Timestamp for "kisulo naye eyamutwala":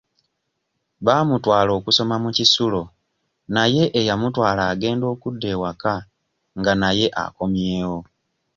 2.37-4.61